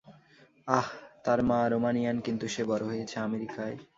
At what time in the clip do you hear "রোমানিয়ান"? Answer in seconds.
1.67-2.17